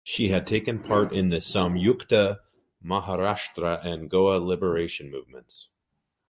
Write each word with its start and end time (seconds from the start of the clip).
She 0.03 0.29
had 0.29 0.47
taken 0.47 0.79
part 0.81 1.13
in 1.13 1.29
the 1.29 1.37
Samyukta 1.37 2.39
Maharashtra 2.83 3.85
and 3.85 4.09
Goa 4.09 4.39
Liberation 4.39 5.11
movements. 5.11 5.69